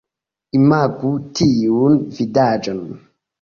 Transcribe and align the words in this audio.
Imagu 0.59 1.11
tiun 1.41 1.99
vidaĵon! 2.17 2.83